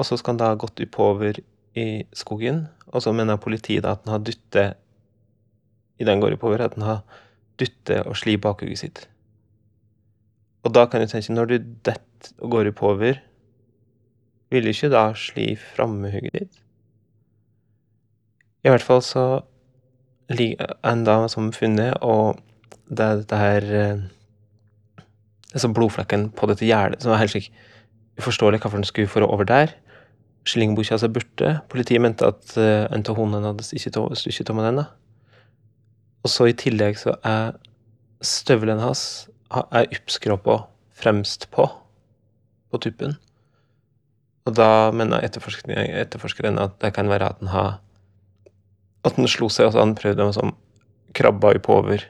Og 0.00 0.08
så 0.08 0.16
skal 0.16 0.32
han 0.32 0.40
da 0.40 0.52
ha 0.54 0.60
gått 0.60 0.80
oppover 0.80 1.42
i 1.76 2.04
skogen, 2.16 2.64
og 2.88 3.04
så 3.04 3.12
mener 3.12 3.40
politiet 3.40 3.84
da 3.84 3.92
at 3.96 4.06
han 4.06 4.14
har 4.16 4.24
dyttet 4.24 4.80
i 6.00 6.06
den 6.08 6.22
går 6.22 6.38
oppover, 6.38 6.64
at 6.64 6.78
han 6.78 6.86
har 6.88 7.02
dyttet 7.60 8.08
og 8.08 8.16
sli 8.16 8.38
bakhugget 8.40 8.80
sitt. 8.80 9.04
Og 10.64 10.72
da 10.72 10.86
kan 10.88 11.02
du 11.02 11.10
tenke, 11.10 11.34
når 11.34 11.50
du 11.50 11.56
detter 11.84 12.32
og 12.38 12.54
går 12.54 12.72
oppover, 12.72 13.20
vil 14.52 14.64
du 14.64 14.72
ikke 14.72 14.92
da 14.92 15.04
sli 15.16 15.52
frammehugget 15.56 16.34
ditt? 16.36 16.58
I 18.62 18.70
hvert 18.70 18.84
fall 18.84 19.02
så 19.04 19.26
ligger 20.32 20.76
en 20.86 21.04
da 21.04 21.16
som 21.28 21.52
funnet, 21.52 21.98
og 22.00 22.40
det 22.88 23.04
er 23.04 23.22
dette 23.22 23.40
her 23.40 23.70
eh, 25.52 25.56
Disse 25.56 25.68
blodflekken 25.68 26.30
på 26.36 26.48
dette 26.50 26.66
gjerdet 26.66 27.02
som 27.04 27.12
var 27.12 27.20
helt 27.22 27.34
slik 27.34 27.50
uforståelig 28.20 28.60
hvorfor 28.60 28.80
den 28.80 28.88
skulle 28.88 29.10
for 29.10 29.24
over 29.26 29.44
der. 29.48 29.74
Skillingbukja 30.48 30.98
seg 30.98 31.12
borte. 31.14 31.60
Politiet 31.70 32.02
mente 32.02 32.26
at 32.26 32.56
uh, 32.58 32.88
en 32.92 33.04
av 33.06 33.16
hundene 33.16 33.52
hadde 33.52 33.64
stykket 33.64 34.50
av 34.50 34.56
med 34.58 34.66
den. 34.66 34.82
Og 36.22 36.30
så 36.30 36.48
i 36.50 36.56
tillegg 36.56 36.98
så 36.98 37.14
er 37.26 37.54
støvelen 38.22 38.82
hans 38.82 39.28
ha- 39.54 39.68
er 39.70 39.90
oppskråpa 39.94 40.64
fremst 40.98 41.48
på, 41.54 41.68
på 42.70 42.82
tuppen. 42.82 43.16
Og 44.46 44.56
da 44.58 44.90
mener 44.90 45.22
etterforskeren, 45.22 46.58
at 46.58 46.78
det 46.82 46.92
kan 46.96 47.10
være 47.10 47.30
at 47.30 47.40
den 47.40 47.52
har 47.54 47.78
at 49.06 49.16
den 49.18 49.26
slo 49.30 49.48
seg, 49.50 49.68
altså 49.68 49.82
han 49.82 49.96
prøvde 49.98 50.26
å 50.26 50.50
krabba 51.16 51.54
oppover 51.58 52.04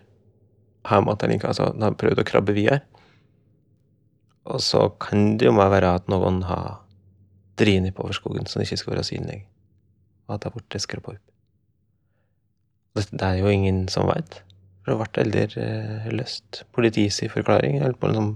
hjemme 0.88 1.14
til 1.20 1.36
altså 1.46 1.70
han 1.78 1.96
prøvde 1.98 2.24
å 2.24 2.28
krabbe 2.28 2.54
videre. 2.56 2.82
Og 4.50 4.62
så 4.62 4.86
kan 5.02 5.36
det 5.38 5.46
jo 5.46 5.54
meg 5.54 5.70
være 5.70 5.94
at 5.98 6.08
noen 6.10 6.42
har 6.48 6.80
drevet 7.60 7.92
oppover 7.92 8.16
skogen 8.16 8.48
det 8.48 8.64
ikke 8.64 8.80
skal 8.80 8.94
være 8.96 9.04
synlig, 9.06 9.42
og 10.26 10.34
at 10.34 10.42
det 10.42 10.50
har 10.50 10.56
blitt 10.56 10.82
skrapa 10.82 11.14
opp. 11.14 11.28
Det, 12.96 13.22
er 13.22 13.38
jo 13.40 13.48
ingen 13.48 13.86
som 13.88 14.08
veit. 14.08 14.42
For 14.82 14.92
det 14.92 14.98
ble 14.98 15.22
aldri 15.22 15.62
eh, 15.62 16.08
løst. 16.12 16.64
Politiets 16.74 17.22
forklaring, 17.32 17.78
eller 17.78 17.94
på 17.96 18.10
liksom 18.10 18.34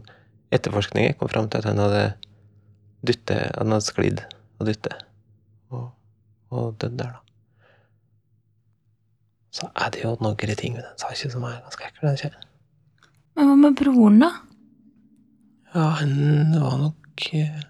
etterforskninger 0.54 1.16
kom 1.18 1.28
fram 1.28 1.50
til 1.50 1.60
at 1.60 1.68
han 1.68 1.82
hadde 1.82 2.04
dytte, 3.06 3.36
han 3.58 3.74
hadde 3.74 3.84
sklidd 3.84 4.22
og 4.60 4.70
dytte, 4.70 4.94
og, 5.74 5.90
og 6.54 6.76
dødd 6.80 6.98
der, 7.02 7.16
da. 7.18 7.22
Så 9.56 9.68
er 9.72 9.92
det 9.92 10.02
jo 10.04 10.16
noen 10.20 10.56
ting 10.60 10.76
med 10.76 10.84
den 10.84 10.98
saken 11.00 11.32
som 11.32 11.44
er 11.48 11.60
ganske 11.64 11.88
ekkel. 11.88 12.34
Men 13.36 13.50
hva 13.50 13.54
med 13.60 13.76
broren, 13.78 14.18
da? 14.20 14.30
Ja, 15.74 15.90
hun 16.00 16.54
var 16.60 16.78
nok 16.80 17.26
eh, 17.36 17.60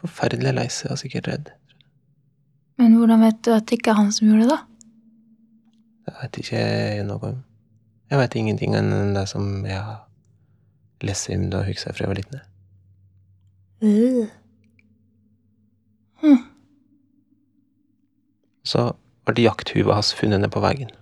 forferdelig 0.00 0.54
lei 0.54 0.68
seg 0.72 0.94
og 0.94 1.00
sikkert 1.00 1.30
redd. 1.30 1.50
Men 2.80 2.96
hvordan 2.98 3.22
vet 3.22 3.42
du 3.46 3.52
at 3.54 3.66
det 3.68 3.78
ikke 3.78 3.92
er 3.94 4.00
han 4.00 4.12
som 4.12 4.28
gjorde 4.28 4.48
det, 4.48 4.54
da? 4.54 4.60
Jeg 6.04 6.16
vet 6.20 6.40
ikke 6.42 6.62
noe 7.08 7.30
om. 7.30 7.36
Jeg 8.12 8.20
vet 8.20 8.34
ingenting 8.38 8.74
enn 8.76 9.14
det 9.16 9.24
som 9.30 9.64
jeg 9.64 9.80
har 9.80 10.02
lest 11.04 11.30
om 11.32 11.46
da 11.52 11.62
jeg 11.62 11.74
husker 11.74 11.94
fra 11.94 12.04
jeg 12.04 12.12
var 12.12 12.20
liten. 12.20 12.42
Øh. 13.84 14.26
Hm. 16.22 16.42
Så 18.64 18.84
ble 19.28 19.44
jakthuva 19.44 19.98
hans 19.98 20.12
funnet 20.16 20.42
ned 20.42 20.52
på 20.52 20.62
veien. 20.64 20.92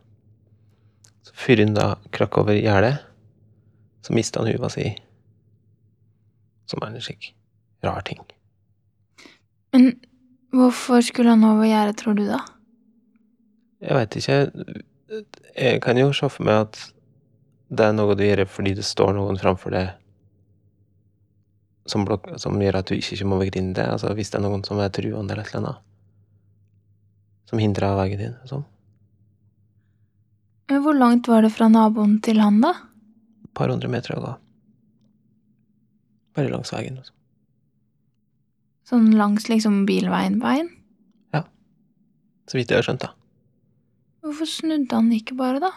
Så 1.26 1.34
fyren 1.38 1.74
da 1.76 1.94
krakk 2.14 2.38
over 2.42 2.56
gjerdet, 2.58 2.96
så 4.02 4.14
mista 4.14 4.42
han 4.42 4.50
huva 4.50 4.70
si. 4.72 4.88
Som 6.72 6.82
er 6.82 6.94
en 6.94 7.04
slik 7.04 7.34
rar 7.84 8.00
ting. 8.08 8.22
Men 9.76 9.92
hvorfor 10.52 11.04
skulle 11.04 11.34
han 11.34 11.44
over 11.44 11.68
gjerdet, 11.68 11.98
tror 12.00 12.16
du, 12.16 12.24
da? 12.28 12.40
Jeg 13.82 13.98
veit 13.98 14.16
ikke. 14.16 14.38
Jeg 15.58 15.80
kan 15.84 15.98
jo 16.00 16.12
se 16.16 16.28
for 16.32 16.48
meg 16.48 16.66
at 16.66 16.78
det 17.72 17.88
er 17.88 17.96
noe 17.96 18.16
du 18.16 18.22
gjør 18.24 18.44
fordi 18.48 18.74
det 18.78 18.84
står 18.84 19.14
noen 19.16 19.40
framfor 19.40 19.72
deg 19.74 19.90
som, 21.88 22.04
blok 22.06 22.28
som 22.40 22.60
gjør 22.60 22.78
at 22.78 22.90
du 22.90 22.94
ikke 22.96 23.18
kommer 23.20 23.40
over 23.40 23.50
grindet. 23.50 23.88
Altså 23.88 24.12
hvis 24.16 24.30
det 24.32 24.38
er 24.38 24.44
noen 24.44 24.62
som 24.66 24.80
er 24.80 24.92
truende 24.94 25.34
eller 25.34 25.42
et 25.42 25.50
eller 25.52 25.64
annet. 25.64 25.88
Som 27.50 27.60
hindrer 27.60 27.96
veien 27.98 28.20
din. 28.20 28.36
Sånn. 28.48 28.64
Men 30.70 30.84
hvor 30.84 30.96
langt 30.96 31.28
var 31.28 31.44
det 31.44 31.50
fra 31.52 31.68
naboen 31.68 32.16
til 32.24 32.40
han, 32.40 32.62
da? 32.62 32.72
Et 33.44 33.52
par 33.58 33.72
hundre 33.72 33.90
meter 33.92 34.14
å 34.16 34.22
gå. 34.22 34.32
Bare 36.36 36.50
langs 36.52 36.72
veien. 36.72 36.98
også. 36.98 37.12
Sånn 38.88 39.12
langs 39.16 39.48
liksom 39.48 39.84
bilveien-veien? 39.88 40.68
Ja. 41.34 41.44
Så 42.50 42.58
vidt 42.58 42.72
jeg 42.72 42.80
har 42.80 42.86
skjønt, 42.88 43.04
da. 43.04 43.12
Hvorfor 44.22 44.48
snudde 44.48 44.94
han 44.94 45.10
ikke 45.14 45.36
bare, 45.38 45.60
da? 45.62 45.72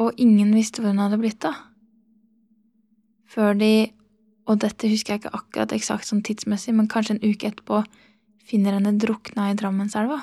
Og 0.01 0.09
ingen 0.17 0.55
visste 0.57 0.81
hvor 0.81 0.91
hun 0.91 1.03
hadde 1.03 1.21
blitt 1.21 1.43
av. 1.47 1.55
Før 3.31 3.51
de 3.55 3.73
og 4.49 4.55
dette 4.59 4.89
husker 4.89 5.13
jeg 5.13 5.19
ikke 5.21 5.37
akkurat 5.37 5.73
eksakt 5.75 6.07
sånn 6.07 6.23
tidsmessig, 6.25 6.73
men 6.75 6.89
kanskje 6.91 7.13
en 7.15 7.23
uke 7.23 7.47
etterpå 7.51 7.77
finner 8.47 8.77
henne 8.77 8.95
drukna 8.99 9.49
i 9.51 9.57
Drammenselva. 9.57 10.19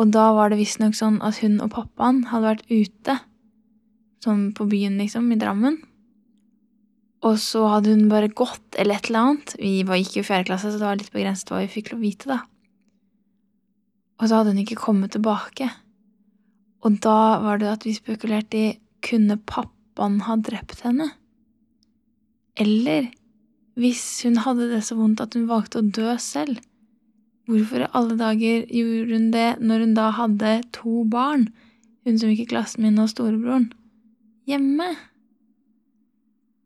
Og 0.00 0.10
da 0.10 0.28
var 0.34 0.50
det 0.50 0.58
visstnok 0.58 0.96
sånn 0.98 1.20
at 1.22 1.38
hun 1.42 1.60
og 1.62 1.70
pappaen 1.74 2.24
hadde 2.32 2.50
vært 2.50 2.70
ute, 2.70 3.18
sånn 4.24 4.48
på 4.56 4.66
byen, 4.70 4.96
liksom, 4.98 5.28
i 5.30 5.38
Drammen. 5.38 5.78
Og 7.24 7.38
så 7.40 7.62
hadde 7.70 7.94
hun 7.94 8.10
bare 8.10 8.28
gått, 8.28 8.66
eller 8.76 8.98
et 8.98 9.08
eller 9.08 9.20
annet. 9.20 9.54
Vi 9.60 9.76
var 9.86 10.00
ikke 10.00 10.20
i 10.20 10.26
fjerde 10.26 10.50
klasse, 10.50 10.72
så 10.72 10.80
det 10.80 10.88
var 10.88 10.98
litt 11.00 11.14
begrenset 11.14 11.52
hva 11.52 11.62
vi 11.62 11.70
fikk 11.72 11.92
lov 11.92 12.02
å 12.02 12.04
vite, 12.04 12.28
da. 12.32 12.40
Og 14.20 14.28
så 14.28 14.38
hadde 14.40 14.52
hun 14.54 14.62
ikke 14.64 14.80
kommet 14.82 15.14
tilbake. 15.14 15.70
Og 16.84 16.98
da 17.04 17.40
var 17.44 17.62
det 17.62 17.70
at 17.70 17.86
vi 17.86 17.94
spekulerte 17.96 18.60
i 18.60 18.72
kunne 19.04 19.38
pappaen 19.48 20.20
ha 20.26 20.36
drept 20.40 20.82
henne? 20.84 21.10
Eller 22.60 23.08
hvis 23.78 24.22
hun 24.22 24.38
hadde 24.44 24.68
det 24.70 24.82
så 24.86 24.96
vondt 24.98 25.22
at 25.24 25.34
hun 25.34 25.48
valgte 25.50 25.80
å 25.80 25.86
dø 25.86 26.14
selv, 26.22 26.60
hvorfor 27.50 27.84
i 27.84 27.90
alle 27.98 28.16
dager 28.18 28.68
gjorde 28.70 29.18
hun 29.18 29.30
det 29.34 29.48
når 29.60 29.84
hun 29.84 29.96
da 29.96 30.10
hadde 30.14 30.52
to 30.76 31.02
barn, 31.10 31.48
hun 32.06 32.20
som 32.20 32.30
gikk 32.30 32.46
i 32.46 32.52
klassen 32.54 32.84
min 32.86 33.00
og 33.02 33.10
storebroren, 33.10 33.72
hjemme? 34.48 34.92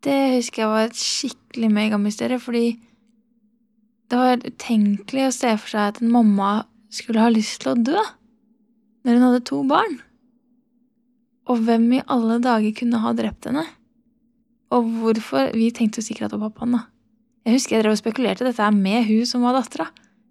Det 0.05 0.19
husker 0.37 0.63
jeg 0.63 0.73
var 0.73 0.87
et 0.87 1.01
skikkelig 1.01 1.71
megamysterium, 1.75 2.43
fordi 2.43 2.77
det 4.09 4.21
var 4.21 4.45
utenkelig 4.45 5.25
å 5.29 5.35
se 5.35 5.55
for 5.59 5.73
seg 5.73 5.95
at 5.95 6.03
en 6.03 6.13
mamma 6.13 6.53
skulle 6.93 7.25
ha 7.25 7.33
lyst 7.33 7.63
til 7.63 7.75
å 7.75 7.81
dø 7.89 7.99
når 9.05 9.17
hun 9.17 9.27
hadde 9.27 9.49
to 9.49 9.63
barn. 9.69 9.99
Og 11.49 11.65
hvem 11.65 11.89
i 11.97 12.05
alle 12.13 12.39
dager 12.45 12.77
kunne 12.77 13.01
ha 13.01 13.15
drept 13.17 13.49
henne? 13.49 13.65
Og 14.77 14.89
hvorfor? 15.01 15.51
Vi 15.57 15.71
tenkte 15.73 16.03
jo 16.03 16.09
sikkert 16.09 16.29
at 16.29 16.37
det 16.37 16.43
var 16.43 16.53
pappaen, 16.53 16.77
da. 16.77 16.85
Jeg 17.49 17.57
husker 17.57 17.79
jeg 17.79 17.85
drev 17.87 17.95
og 17.97 18.01
spekulerte 18.03 18.45
dette 18.45 18.61
er 18.61 18.75
med 18.77 19.07
hun 19.09 19.25
som 19.25 19.41
var 19.47 19.55
dattera. 19.57 19.87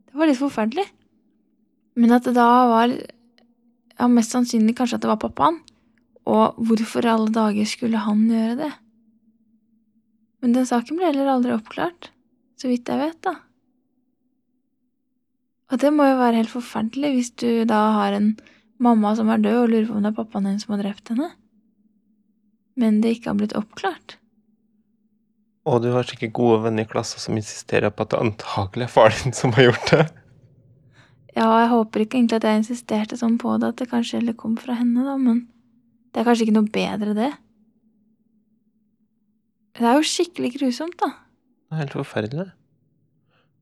Det 0.05 0.19
var 0.19 0.29
litt 0.29 0.37
forferdelig. 0.37 0.83
Men 1.97 2.13
at 2.13 2.27
det 2.29 2.35
da 2.37 2.45
var 2.69 2.91
ja, 2.93 4.05
mest 4.05 4.35
sannsynlig 4.35 4.75
kanskje 4.77 4.99
at 4.99 5.05
det 5.07 5.09
var 5.09 5.17
pappaen. 5.23 5.57
Og 6.29 6.59
hvorfor 6.61 7.07
i 7.07 7.09
alle 7.09 7.33
dager 7.33 7.65
skulle 7.65 8.03
han 8.03 8.21
gjøre 8.29 8.59
det? 8.59 8.69
Men 10.45 10.53
den 10.59 10.69
saken 10.69 10.99
ble 10.99 11.09
heller 11.09 11.31
aldri 11.31 11.55
oppklart, 11.55 12.11
så 12.61 12.69
vidt 12.69 12.91
jeg 12.93 13.01
vet, 13.01 13.17
da. 13.25 13.33
Og 15.73 15.81
det 15.81 15.89
må 15.95 16.05
jo 16.05 16.19
være 16.21 16.43
helt 16.43 16.53
forferdelig 16.53 17.15
hvis 17.15 17.33
du 17.41 17.49
da 17.65 17.81
har 17.97 18.13
en 18.13 18.29
mamma 18.77 19.15
som 19.17 19.33
er 19.33 19.41
død, 19.41 19.57
og 19.63 19.73
lurer 19.73 19.89
på 19.89 19.97
om 19.97 20.05
det 20.05 20.13
er 20.13 20.19
pappaen 20.21 20.51
din 20.51 20.61
som 20.61 20.75
har 20.75 20.85
drept 20.85 21.15
henne. 21.15 21.33
Men 22.77 23.01
det 23.01 23.17
ikke 23.17 23.33
har 23.33 23.41
blitt 23.41 23.57
oppklart. 23.57 24.19
Og 25.67 25.81
du 25.83 25.89
har 25.91 26.07
sikkert 26.07 26.35
gode 26.37 26.61
venner 26.63 26.85
i 26.85 26.89
klassen 26.89 27.19
som 27.19 27.35
insisterer 27.35 27.91
på 27.91 28.05
at 28.05 28.13
det 28.13 28.21
antakelig 28.23 28.87
er 28.87 28.93
faren 28.93 29.25
din 29.25 29.35
som 29.35 29.51
har 29.57 29.67
gjort 29.67 29.91
det. 29.91 30.05
Ja, 31.35 31.47
jeg 31.61 31.69
håper 31.73 32.01
ikke 32.01 32.17
egentlig 32.17 32.39
at 32.39 32.47
jeg 32.47 32.61
insisterte 32.61 33.17
sånn 33.19 33.35
på 33.41 33.57
det, 33.59 33.73
at 33.73 33.81
det 33.81 33.89
kanskje 33.91 34.21
heller 34.21 34.37
kom 34.39 34.55
fra 34.57 34.77
henne, 34.79 35.03
da, 35.05 35.17
men 35.21 35.43
det 36.13 36.21
er 36.21 36.25
kanskje 36.25 36.47
ikke 36.47 36.55
noe 36.55 36.71
bedre, 36.73 37.13
det. 37.17 37.33
Det 39.77 39.85
er 39.85 39.99
jo 39.99 40.07
skikkelig 40.09 40.55
grusomt, 40.55 40.95
da. 41.03 41.11
Det 41.67 41.75
er 41.75 41.83
helt 41.83 41.97
forferdelig. 41.99 42.47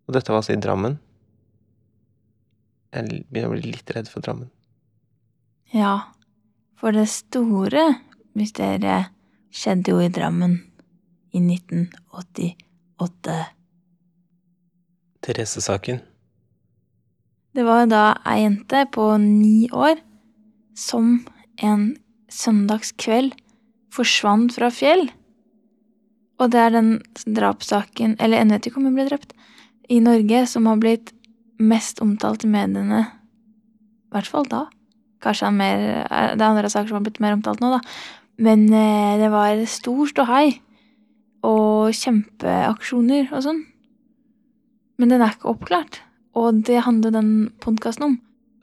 Og 0.05 0.15
dette 0.15 0.31
var 0.31 0.39
altså 0.39 0.53
i 0.53 0.61
Drammen. 0.61 0.99
Jeg 2.95 3.25
begynner 3.27 3.49
å 3.49 3.55
bli 3.57 3.73
litt 3.73 3.91
redd 3.91 4.07
for 4.07 4.23
Drammen. 4.23 4.47
Ja, 5.73 6.13
for 6.79 6.95
det 6.95 7.09
store 7.11 7.89
mysteriet 8.37 9.11
skjedde 9.51 9.91
jo 9.91 9.99
i 10.05 10.13
Drammen 10.13 10.61
i 11.35 11.41
1988. 11.43 13.37
Therese-saken. 15.25 16.01
Det 17.55 17.63
var 17.63 17.87
da 17.91 18.03
ei 18.27 18.41
jente 18.43 18.83
på 18.91 19.13
ni 19.21 19.67
år 19.71 19.99
som 20.75 21.25
en 21.63 21.95
søndagskveld 22.31 23.35
forsvant 23.95 24.55
fra 24.57 24.69
fjell. 24.73 25.07
Og 26.39 26.51
det 26.51 26.59
er 26.59 26.73
den 26.75 26.89
drapssaken, 27.37 28.17
eller 28.19 28.41
jeg 28.41 28.51
vet 28.51 28.67
ikke 28.67 28.81
om 28.81 28.89
hun 28.89 28.97
ble 28.97 29.07
drept, 29.07 29.31
i 29.87 30.01
Norge 30.03 30.41
som 30.49 30.67
har 30.67 30.81
blitt 30.81 31.13
mest 31.61 32.01
omtalt 32.03 32.43
i 32.43 32.51
mediene. 32.51 33.05
I 33.05 34.15
hvert 34.15 34.27
fall 34.27 34.47
da. 34.51 34.65
Kanskje 35.23 35.51
mer, 35.55 35.85
det 36.35 36.43
er 36.43 36.49
andre 36.49 36.69
saker 36.71 36.91
som 36.91 36.99
har 36.99 37.07
blitt 37.07 37.21
mer 37.23 37.37
omtalt 37.37 37.63
nå, 37.63 37.71
da. 37.77 37.79
Men 38.43 38.67
eh, 38.67 39.15
det 39.21 39.31
var 39.31 39.61
stor 39.71 40.09
ståhei. 40.11 40.57
Og 41.45 41.93
kjempeaksjoner 41.93 43.29
og 43.31 43.45
sånn. 43.45 43.63
Men 44.97 45.11
den 45.11 45.21
er 45.21 45.35
ikke 45.35 45.53
oppklart. 45.53 46.01
Og 46.35 46.61
det 46.67 46.83
handler 46.87 47.13
den 47.15 47.31
podkasten 47.63 48.09
om. 48.09 48.15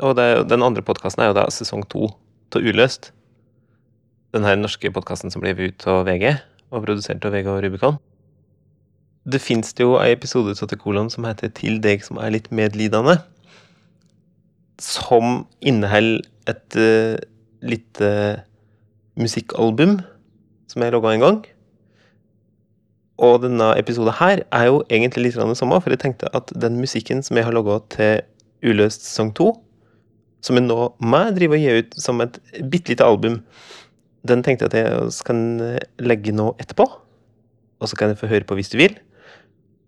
Og 0.03 0.17
det, 0.19 0.49
den 0.51 0.65
andre 0.67 0.83
podkasten 0.85 1.23
er 1.23 1.31
jo 1.31 1.39
da 1.39 1.47
sesong 1.53 1.85
to 1.93 2.11
av 2.53 2.65
Uløst. 2.65 3.13
Den 4.33 4.45
her 4.45 4.59
norske 4.59 4.91
podkasten 4.93 5.33
som 5.33 5.45
ble 5.45 5.55
ut 5.57 5.87
av 5.89 6.05
VG, 6.09 6.35
og 6.73 6.85
produsert 6.85 7.25
av 7.25 7.35
VG 7.37 7.49
og 7.53 7.61
Rubicon. 7.65 8.01
Det 9.29 9.39
fins 9.41 9.71
jo 9.79 9.95
ei 10.01 10.11
episode 10.17 10.57
av 10.57 10.69
Tekolon 10.69 11.11
som 11.11 11.25
heter 11.25 11.49
'Til 11.49 11.81
deg 11.81 12.03
som 12.03 12.19
er 12.19 12.33
litt 12.35 12.51
medlidende'. 12.51 13.23
Som 14.81 15.47
inneholder 15.61 16.27
et 16.49 16.77
uh, 16.77 17.17
lite 17.63 18.43
musikkalbum 19.17 20.01
som 20.67 20.83
jeg 20.83 20.93
logga 20.93 21.15
en 21.15 21.21
gang. 21.21 21.47
Og 23.23 23.43
denne 23.45 23.69
episoden 23.79 24.17
her 24.19 24.43
er 24.51 24.65
jo 24.67 24.81
egentlig 24.91 25.29
litt 25.29 25.39
det 25.39 25.59
samme, 25.59 25.79
for 25.81 25.95
jeg 25.95 26.03
tenkte 26.03 26.31
at 26.35 26.51
den 26.59 26.81
musikken 26.83 27.23
som 27.23 27.39
jeg 27.39 27.47
har 27.47 27.55
logga 27.55 27.79
til 27.95 28.25
Uløst 28.67 29.07
sesong 29.07 29.31
2, 29.39 29.53
som 30.43 30.59
jeg 30.59 30.67
nå 30.67 30.79
meg 30.99 31.37
driver 31.37 31.59
og 31.59 31.63
gi 31.63 31.79
ut 31.79 31.95
som 32.03 32.23
et 32.25 32.41
bitte 32.71 32.91
lite 32.91 33.07
album, 33.07 33.41
den 34.27 34.43
tenkte 34.43 34.67
jeg 34.67 34.73
at 34.73 34.79
jeg 34.79 35.27
kan 35.27 35.41
legge 36.03 36.35
nå 36.35 36.53
etterpå. 36.63 36.87
Og 37.83 37.91
så 37.91 37.99
kan 37.99 38.11
jeg 38.11 38.19
få 38.21 38.31
høre 38.31 38.47
på 38.47 38.59
hvis 38.59 38.71
du 38.71 38.79
vil. 38.79 38.95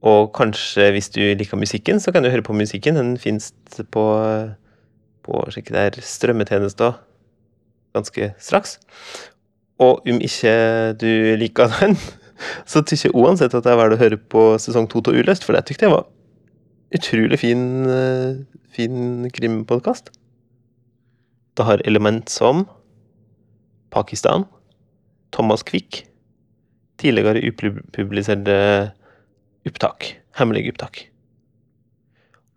Og 0.05 0.33
kanskje 0.35 0.91
hvis 0.95 1.11
du 1.15 1.23
liker 1.23 1.59
musikken, 1.59 2.01
så 2.03 2.13
kan 2.13 2.23
du 2.23 2.31
høre 2.31 2.43
på 2.43 2.55
musikken. 2.55 2.99
Den 2.99 3.15
fins 3.19 3.53
på, 3.95 4.05
på 5.23 5.45
strømmetjenester 5.55 6.99
ganske 7.95 8.33
straks. 8.39 8.79
Og 9.79 10.03
om 10.07 10.21
ikke 10.23 10.55
du 10.99 11.11
liker 11.39 11.71
den, 11.81 11.97
så 12.71 12.83
syns 12.83 13.07
jeg 13.07 13.15
uansett 13.15 13.55
at 13.55 13.65
det 13.65 13.73
er 13.73 13.81
verdt 13.81 13.97
å 13.97 14.03
høre 14.03 14.19
på 14.19 14.45
sesong 14.63 14.89
to 14.91 15.03
av 15.05 15.17
Uløst, 15.17 15.47
for 15.47 15.57
det 15.57 15.67
tykte 15.69 15.89
jeg 15.89 15.95
var 15.95 16.07
utrolig 16.95 17.39
fin, 17.43 17.65
eh, 17.91 18.45
fin 18.71 19.31
krimpodkast. 19.35 20.11
Det 21.55 21.65
har 21.65 21.83
element 21.87 22.29
som 22.31 22.67
Pakistan, 23.91 24.45
Thomas 25.33 25.63
Quick, 25.63 26.05
tidligere 26.99 27.43
upubliserte 27.47 28.93
opptak, 29.67 30.17
hemmelige 30.39 30.75
opptak. 30.75 31.09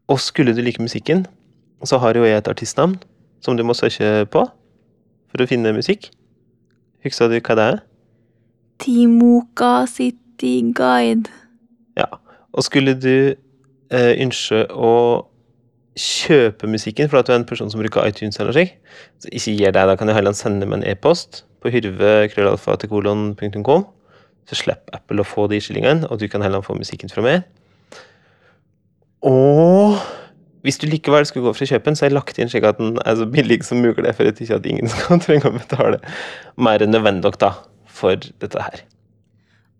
Og 0.07 0.19
skulle 0.19 0.55
du 0.55 0.61
like 0.61 0.81
musikken, 0.81 1.25
så 1.83 1.97
har 2.01 2.17
jo 2.17 2.23
jeg 2.25 2.37
et 2.37 2.47
artistnavn 2.47 2.97
som 3.41 3.57
du 3.57 3.63
må 3.63 3.75
søke 3.77 4.25
på 4.33 4.45
for 5.29 5.43
å 5.43 5.47
finne 5.49 5.75
musikk. 5.75 6.09
Husker 7.05 7.29
du 7.29 7.37
hva 7.37 7.57
det 7.57 7.65
er? 7.73 7.79
Timoka 8.79 9.85
City 9.89 10.61
Guide. 10.75 11.29
Ja. 11.97 12.05
Og 12.53 12.63
skulle 12.63 12.93
du 12.97 13.33
eh, 13.91 14.21
ønske 14.21 14.65
å 14.73 15.25
kjøpe 15.97 16.67
musikken, 16.69 17.09
for 17.09 17.19
at 17.19 17.27
du 17.27 17.33
er 17.33 17.39
en 17.41 17.49
person 17.49 17.71
som 17.73 17.81
bruker 17.81 18.05
iTunes 18.05 18.39
eller 18.39 18.53
slik, 18.53 18.77
så 19.21 19.27
ikke 19.31 19.57
gjør 19.57 19.71
deg, 19.73 19.87
Da 19.89 19.95
kan 19.97 20.07
du 20.07 20.13
heller 20.13 20.33
sende 20.37 20.65
meg 20.65 20.79
en 20.79 20.89
e-post 20.91 21.45
på 21.61 21.69
hyrve.krøllalfa.kolon.com, 21.73 23.85
så 24.47 24.55
slipper 24.55 24.95
Apple 24.95 25.21
å 25.23 25.27
få 25.27 25.47
de 25.51 25.61
skillingene, 25.61 26.07
og 26.07 26.19
du 26.21 26.27
kan 26.29 26.41
heller 26.45 26.61
få 26.61 26.73
musikken 26.77 27.09
fra 27.09 27.21
meg. 27.25 27.41
Og 29.25 29.97
hvis 30.61 30.77
du 30.77 30.87
likevel 30.87 31.25
skulle 31.25 31.45
gå 31.47 31.53
for 31.55 31.63
å 31.65 31.71
kjøpe 31.71 31.85
den, 31.89 31.97
så 31.97 32.05
har 32.05 32.11
jeg 32.11 32.17
lagt 32.17 32.37
inn 32.37 32.49
slik 32.51 32.67
at 32.67 32.79
den 32.79 32.97
er 33.03 33.15
så 33.17 33.25
billig 33.31 33.63
som 33.65 33.81
mulig, 33.81 34.15
for 34.15 34.23
ikke 34.29 34.59
at 34.59 34.69
ingen 34.69 34.89
skal 34.93 35.19
trenge 35.23 35.49
å 35.49 35.57
betale 35.57 35.97
mer 36.61 36.83
enn 36.83 36.93
nødvendig 36.93 37.33
da, 37.41 37.51
for 37.97 38.15
dette 38.41 38.59
her. 38.63 38.77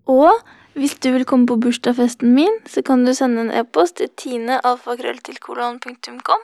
Og 0.08 0.34
hvis 0.78 0.96
du 1.04 1.10
vil 1.16 1.26
komme 1.26 1.48
på 1.50 1.62
bursdagsfesten 1.64 2.28
min, 2.38 2.56
så 2.70 2.80
kan 2.86 3.00
du 3.06 3.12
sende 3.18 3.40
en 3.42 3.56
e-post 3.60 3.94
til 4.00 4.10
tinealfakrølltilkolon.com, 4.22 6.42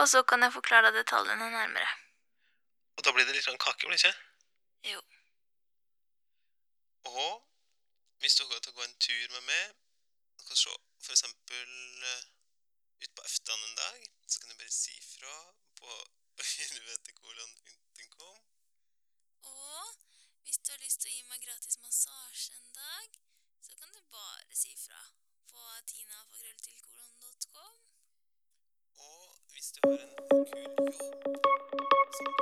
og 0.00 0.06
så 0.12 0.18
kan 0.22 0.38
jeg 0.42 0.56
forklare 0.56 0.84
deg 0.88 0.94
detaljene 1.02 1.46
nærmere. 1.52 1.90
Og 2.98 3.02
da 3.06 3.10
blir 3.14 3.24
det 3.28 3.34
litt 3.36 3.46
sånn 3.46 3.62
kake, 3.62 3.82
blir 3.86 3.94
det 3.94 4.02
ikke? 4.02 4.16
Jo. 4.92 5.00
Og 7.12 7.32
hvis 8.18 8.34
du 8.38 8.42
går 8.50 8.58
til 8.58 8.72
å 8.74 8.76
gå 8.80 8.84
en 8.88 9.00
tur 9.06 9.26
med 9.36 9.42
meg, 9.46 9.64
du 10.38 10.42
kan 10.48 10.58
se 10.58 10.72
for 11.06 11.12
eksempel 11.14 11.68
eh, 12.10 12.22
ut 13.04 13.12
på 13.14 13.26
aften 13.30 13.60
en 13.68 13.78
dag, 13.78 13.98
så 14.26 14.34
kan 14.42 14.50
du 14.50 14.54
bare 14.58 14.74
si 14.74 14.94
fra 15.14 15.36
på 15.78 15.90
hyrvetekolon.com. 16.52 18.47
Hvis 20.48 20.58
du 20.64 20.70
har 20.72 20.80
lyst 20.80 21.02
til 21.02 21.10
å 21.10 21.12
gi 21.12 21.24
meg 21.28 21.42
gratis 21.44 21.76
massasje 21.84 22.54
en 22.56 22.70
dag, 22.76 23.16
så 23.66 23.74
kan 23.80 23.90
du 23.92 23.98
bare 24.14 24.56
si 24.56 24.70
fra 24.80 25.02
på 25.50 25.60
tinafagrølltilkolon.com. 25.90 27.74
Og 29.08 29.26
hvis 29.52 29.68
du 29.76 29.78
har 29.84 30.00
en 30.06 30.16
kul 30.24 30.48
jobb 30.56 32.16
som 32.16 32.32